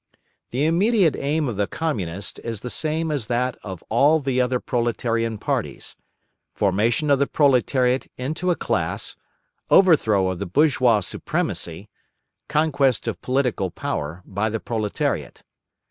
The 0.49 0.65
immediate 0.65 1.15
aim 1.15 1.47
of 1.47 1.57
the 1.57 1.67
Communist 1.67 2.39
is 2.39 2.61
the 2.61 2.71
same 2.71 3.11
as 3.11 3.27
that 3.27 3.55
of 3.61 3.83
all 3.87 4.19
the 4.19 4.41
other 4.41 4.59
proletarian 4.59 5.37
parties: 5.37 5.95
formation 6.55 7.11
of 7.11 7.19
the 7.19 7.27
proletariat 7.27 8.07
into 8.17 8.49
a 8.49 8.55
class, 8.55 9.15
overthrow 9.69 10.29
of 10.29 10.39
the 10.39 10.47
bourgeois 10.47 11.01
supremacy, 11.01 11.87
conquest 12.49 13.07
of 13.07 13.21
political 13.21 13.69
power 13.69 14.23
by 14.25 14.49
the 14.49 14.59
proletariat. 14.59 15.43